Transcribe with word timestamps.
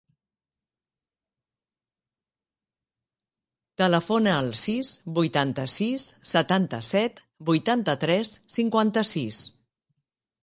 Telefona 3.81 4.33
al 4.35 4.49
sis, 4.63 4.89
vuitanta-sis, 5.19 6.07
setanta-set, 6.31 7.21
vuitanta-tres, 7.51 8.33
cinquanta-sis. 8.57 9.43